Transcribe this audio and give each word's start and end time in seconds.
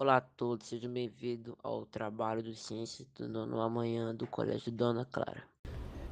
Olá 0.00 0.18
a 0.18 0.20
todos, 0.20 0.68
sejam 0.68 0.92
bem-vindos 0.92 1.56
ao 1.60 1.84
trabalho 1.84 2.40
do 2.40 2.54
Ciência 2.54 3.04
do 3.16 3.28
Nono 3.28 3.60
Amanhã 3.60 4.14
do 4.14 4.28
Colégio 4.28 4.70
Dona 4.70 5.04
Clara. 5.04 5.42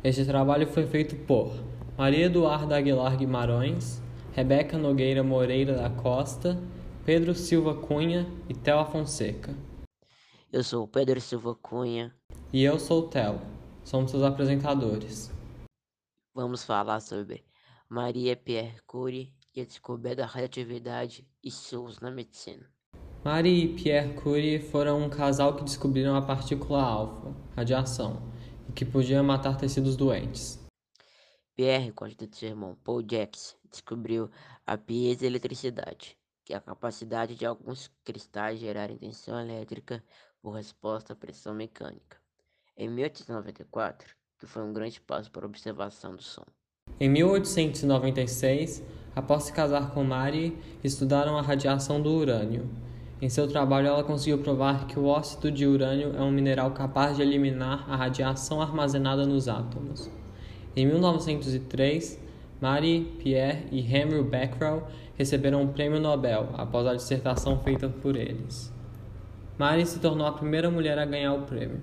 Este 0.03 0.25
trabalho 0.25 0.67
foi 0.67 0.85
feito 0.89 1.15
por 1.25 1.53
Maria 1.97 2.27
Eduarda 2.27 2.77
Aguilar 2.77 3.17
Guimarães, 3.17 4.03
Rebeca 4.33 4.77
Nogueira 4.77 5.23
Moreira 5.23 5.77
da 5.77 5.89
Costa, 5.89 6.61
Pedro 7.05 7.33
Silva 7.33 7.77
Cunha 7.81 8.27
e 8.49 8.55
Théo 8.55 8.85
Fonseca. 8.87 9.55
Eu 10.53 10.65
sou 10.65 10.83
o 10.83 10.89
Pedro 10.89 11.21
Silva 11.21 11.55
Cunha. 11.55 12.13
E 12.53 12.65
eu 12.65 12.81
sou 12.81 13.05
o 13.05 13.09
Théo. 13.09 13.41
Somos 13.85 14.11
seus 14.11 14.25
apresentadores. 14.25 15.33
Vamos 16.35 16.65
falar 16.65 16.99
sobre 16.99 17.45
Maria 17.89 18.35
Pierre 18.35 18.81
Curie 18.85 19.33
e 19.55 19.61
a 19.61 19.65
descoberta 19.65 20.23
da 20.23 20.27
radioatividade 20.27 21.25
e 21.41 21.53
seus 21.53 22.01
na 22.01 22.11
medicina. 22.11 22.69
Marie 23.27 23.65
e 23.65 23.75
Pierre 23.75 24.15
Curie 24.15 24.61
foram 24.61 25.03
um 25.03 25.11
casal 25.11 25.57
que 25.57 25.65
descobriram 25.65 26.15
a 26.15 26.23
partícula 26.23 26.81
alfa, 26.81 27.35
radiação, 27.57 28.23
e 28.69 28.73
que 28.73 28.85
podia 28.85 29.21
matar 29.21 29.57
tecidos 29.57 29.97
doentes. 29.97 30.65
Pierre, 31.57 31.91
com 31.91 32.05
a 32.05 32.07
ajuda 32.07 32.29
de 32.29 32.37
seu 32.37 32.51
irmão 32.51 32.79
Paul 32.85 33.03
Jacques, 33.03 33.57
descobriu 33.69 34.31
a 34.65 34.79
piezoeletricidade, 34.79 36.17
que 36.45 36.53
é 36.53 36.57
a 36.57 36.61
capacidade 36.61 37.35
de 37.35 37.45
alguns 37.45 37.91
cristais 38.05 38.61
gerarem 38.61 38.97
tensão 38.97 39.41
elétrica 39.41 40.05
por 40.41 40.53
resposta 40.53 41.13
à 41.13 41.17
pressão 41.17 41.53
mecânica. 41.53 42.19
Em 42.77 42.89
1894, 42.89 44.15
que 44.39 44.47
foi 44.47 44.63
um 44.63 44.73
grande 44.73 45.01
passo 45.01 45.33
para 45.33 45.45
a 45.45 45.49
observação 45.49 46.15
do 46.15 46.23
som. 46.23 46.47
Em 47.01 47.09
1896, 47.09 48.85
após 49.17 49.43
se 49.43 49.53
casar 49.53 49.93
com 49.93 50.05
Marie, 50.05 50.57
estudaram 50.85 51.37
a 51.37 51.43
radiação 51.43 52.01
do 52.01 52.11
urânio 52.11 52.71
em 53.21 53.31
seu 53.31 53.49
trabalho, 53.49 53.89
ela 53.89 54.05
conseguiu 54.05 54.39
provar 54.39 54.87
que 54.87 54.99
o 54.99 55.07
óxido 55.07 55.51
de 55.51 55.67
urânio 55.67 56.15
é 56.15 56.21
um 56.21 56.31
mineral 56.31 56.73
capaz 56.73 57.17
de 57.17 57.23
eliminar 57.23 57.91
a 57.91 57.97
radiação 57.97 58.61
armazenada 58.61 59.27
nos 59.27 59.49
átomos. 59.49 60.11
Em 60.77 60.85
1903, 60.85 62.21
Marie 62.61 63.05
Pierre 63.19 63.69
e 63.73 63.81
Henry 63.81 64.23
Becquerel 64.23 64.87
receberam 65.15 65.63
um 65.63 65.73
prêmio 65.73 65.99
Nobel 65.99 66.51
após 66.59 66.87
a 66.87 66.95
dissertação 66.95 67.59
feita 67.61 67.89
por 67.89 68.17
eles. 68.17 68.71
Marie 69.59 69.87
se 69.87 69.99
tornou 69.99 70.27
a 70.27 70.33
primeira 70.33 70.71
mulher 70.71 70.99
a 70.99 71.07
ganhar 71.07 71.33
o 71.33 71.47
prêmio. 71.47 71.83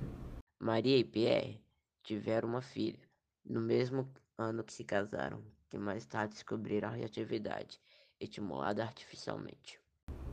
Maria 0.62 0.98
e 0.98 1.04
Pierre 1.04 1.60
tiveram 2.04 2.48
uma 2.48 2.62
filha, 2.62 3.00
no 3.44 3.60
mesmo 3.60 4.08
ano 4.38 4.64
que 4.64 4.72
se 4.72 4.84
casaram, 4.84 5.42
que 5.68 5.80
mais 5.80 6.06
tarde 6.06 6.36
descobriram 6.36 6.90
a 6.90 6.92
radioatividade, 6.92 7.80
estimulada 8.20 8.84
artificialmente. 8.84 9.83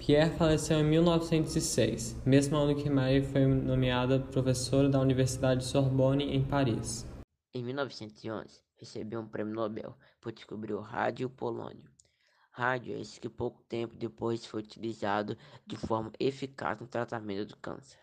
Pierre 0.00 0.30
faleceu 0.30 0.80
em 0.80 0.84
1906, 0.84 2.16
mesmo 2.24 2.56
ano 2.56 2.74
que 2.74 2.88
Marie 2.88 3.22
foi 3.22 3.44
nomeada 3.44 4.18
professora 4.18 4.88
da 4.88 4.98
Universidade 4.98 5.62
Sorbonne 5.62 6.24
em 6.24 6.42
Paris. 6.42 7.06
Em 7.54 7.62
1911, 7.62 8.62
recebeu 8.78 9.20
um 9.20 9.26
prêmio 9.26 9.52
Nobel 9.52 9.94
por 10.18 10.32
descobrir 10.32 10.72
o 10.72 10.80
rádio 10.80 11.28
polônio. 11.28 11.84
Rádio 12.50 12.96
é 12.96 13.00
esse 13.00 13.20
que 13.20 13.28
pouco 13.28 13.62
tempo 13.68 13.94
depois 13.94 14.46
foi 14.46 14.60
utilizado 14.60 15.36
de 15.66 15.76
forma 15.76 16.10
eficaz 16.18 16.80
no 16.80 16.86
tratamento 16.86 17.48
do 17.48 17.56
câncer. 17.58 17.98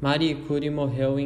Marie 0.00 0.36
Curie 0.46 0.70
morreu 0.70 1.16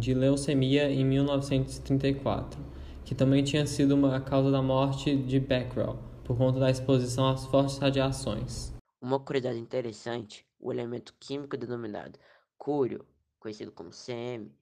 de 0.00 0.12
leucemia 0.12 0.90
em 0.90 1.04
1934, 1.04 2.60
que 3.04 3.14
também 3.14 3.44
tinha 3.44 3.64
sido 3.66 4.04
a 4.06 4.20
causa 4.20 4.50
da 4.50 4.60
morte 4.60 5.16
de 5.16 5.38
Becquerel, 5.38 5.96
por 6.24 6.36
conta 6.36 6.58
da 6.58 6.70
exposição 6.70 7.28
às 7.28 7.46
fortes 7.46 7.78
radiações. 7.78 8.79
Uma 9.02 9.18
curiosidade 9.18 9.58
interessante, 9.58 10.46
o 10.60 10.70
elemento 10.70 11.14
químico 11.18 11.56
denominado 11.56 12.18
cúrio, 12.58 13.06
conhecido 13.38 13.72
como 13.72 13.88
CM, 13.88 14.52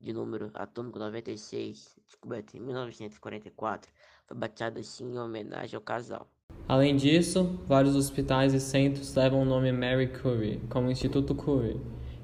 de 0.00 0.12
número 0.12 0.48
atômico 0.54 0.96
96, 0.96 1.98
descoberto 2.06 2.54
em 2.54 2.60
1944, 2.60 3.90
foi 4.28 4.36
batizado 4.36 4.78
assim 4.78 5.12
em 5.12 5.18
homenagem 5.18 5.74
ao 5.74 5.82
casal. 5.82 6.30
Além 6.68 6.94
disso, 6.94 7.58
vários 7.66 7.96
hospitais 7.96 8.54
e 8.54 8.60
centros 8.60 9.12
levam 9.16 9.42
o 9.42 9.44
nome 9.44 9.72
Mary 9.72 10.06
Curie, 10.06 10.60
como 10.70 10.88
Instituto 10.88 11.34
Curie, 11.34 11.80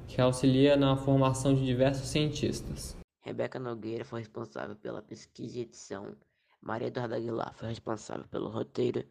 que 0.06 0.20
auxilia 0.20 0.76
na 0.76 0.96
formação 0.96 1.52
de 1.52 1.66
diversos 1.66 2.06
cientistas. 2.06 2.96
Rebeca 3.22 3.58
Nogueira 3.58 4.04
foi 4.04 4.20
responsável 4.20 4.76
pela 4.76 5.02
pesquisa 5.02 5.58
e 5.58 5.62
edição. 5.62 6.14
Maria 6.62 6.86
Eduarda 6.86 7.16
Aguilar 7.16 7.52
foi 7.56 7.70
responsável 7.70 8.24
pelo 8.28 8.48
roteiro 8.48 9.04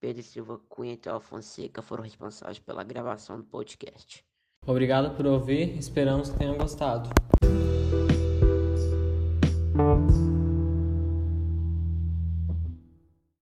Pedro 0.00 0.22
Silva 0.22 0.60
Cunha 0.68 0.92
e 0.92 0.96
Théo 0.96 1.20
Fonseca 1.20 1.82
foram 1.82 2.04
responsáveis 2.04 2.58
pela 2.58 2.84
gravação 2.84 3.36
do 3.36 3.44
podcast. 3.44 4.24
Obrigado 4.66 5.16
por 5.16 5.26
ouvir, 5.26 5.76
esperamos 5.78 6.30
que 6.30 6.38
tenham 6.38 6.56
gostado. 6.56 7.08